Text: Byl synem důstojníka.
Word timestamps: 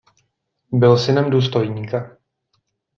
Byl 0.71 0.97
synem 0.97 1.29
důstojníka. 1.29 2.17